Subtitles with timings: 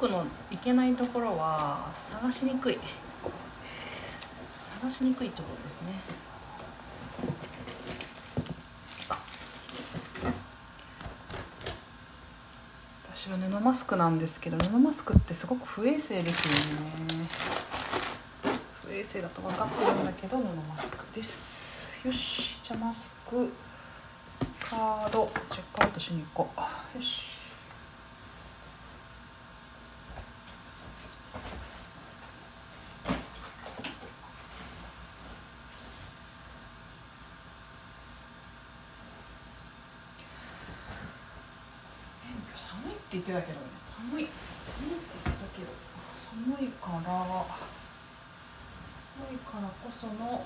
[0.00, 2.78] クのいけないところは探しにくい。
[4.80, 5.92] 探しにくいところですね。
[13.14, 17.28] 私は布マスクなんですけど布マスクってすごく不衛生ですよね。
[18.82, 22.00] 不衛生だと分かってるんだけど布マスクです。
[22.06, 23.52] よしじゃあマスク
[24.58, 26.96] カードチェックアウトしに行こう。
[26.96, 27.38] よし
[42.56, 44.28] 寒いって言ってたけどね寒い。
[44.62, 45.68] 寒いって言ったけど
[46.30, 47.10] 寒いから
[49.18, 50.40] 寒いからこそのだよ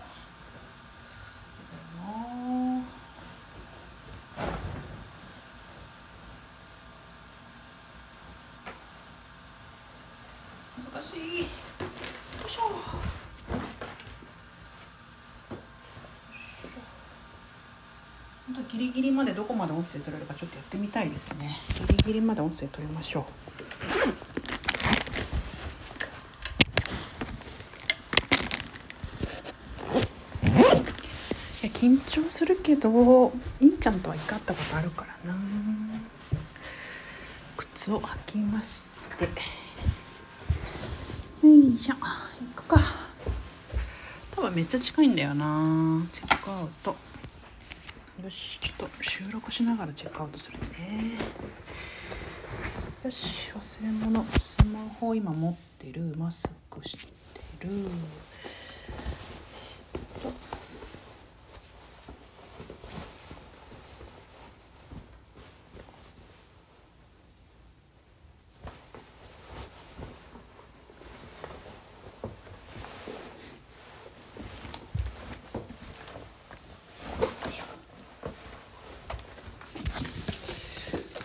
[1.99, 2.85] な。
[10.93, 11.21] 難しい。
[11.21, 11.47] よ
[12.47, 13.24] いしょ。
[18.75, 21.57] ギリギリまでどこまで音声取れるかちょっとやってみたいですね。
[21.87, 23.25] ギリギリまで音声取りましょう。
[31.63, 35.39] いや緊張するけどいんちゃんとは一回会ったことあるからな。
[37.57, 38.83] 靴を履きまし
[39.17, 39.25] て。
[41.47, 41.95] よいしょ。
[41.95, 42.01] 行
[42.57, 42.81] くか。
[44.35, 46.05] 多分めっちゃ近いんだよな。
[46.11, 46.97] チェックアウト。
[48.25, 51.19] よしちょっと収録しながらチェックアウトするね。
[53.05, 54.25] よし忘れ物。
[54.41, 56.15] スマホ今持ってる。
[56.17, 57.05] マスクして
[57.61, 57.69] る
[60.21, 60.33] と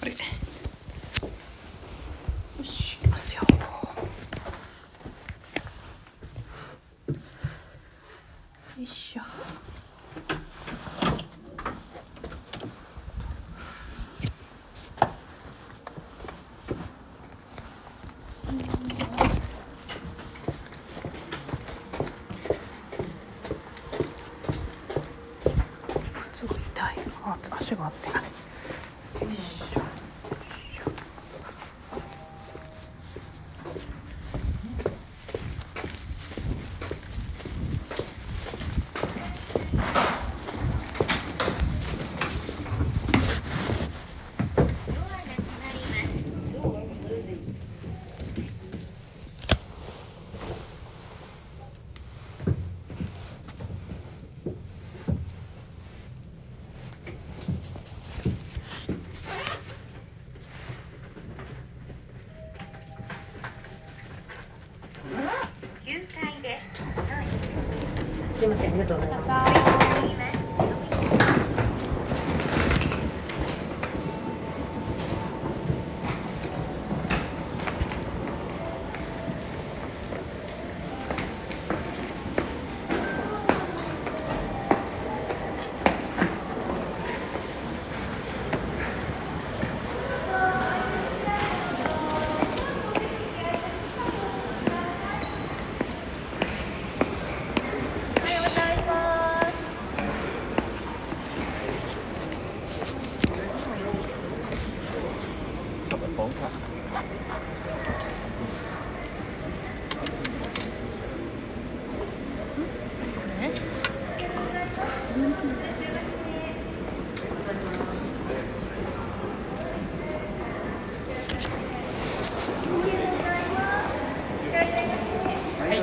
[0.02, 0.18] これよ
[2.64, 3.42] しいきますよ
[8.78, 9.22] よいしょ
[26.32, 27.19] 靴が痛いあ
[27.59, 28.12] 足が合って。
[28.12, 28.23] ない
[68.40, 69.69] すいません、ありがとうございます。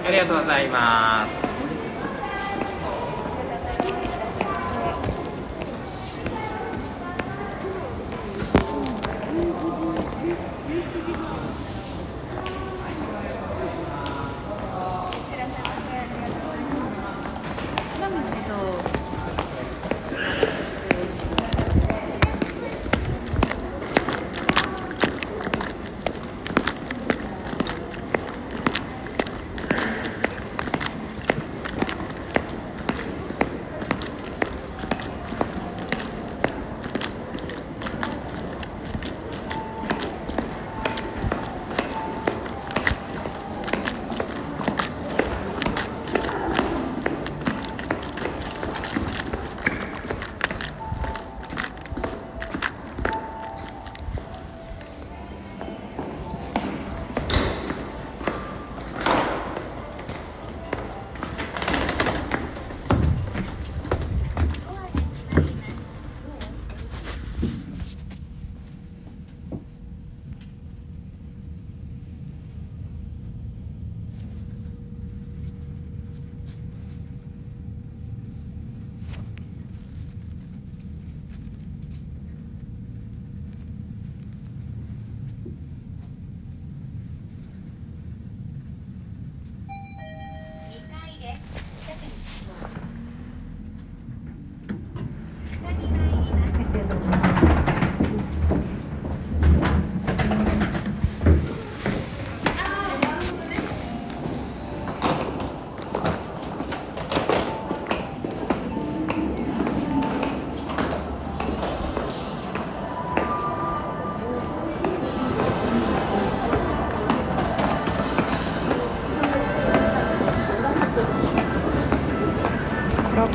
[0.07, 1.46] ありがとうございます。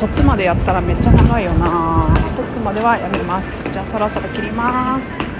[0.01, 2.07] 凸までやったらめっちゃ長いよな。
[2.35, 3.69] 凸まではやめます。
[3.71, 5.30] じゃあそろそろ切ります。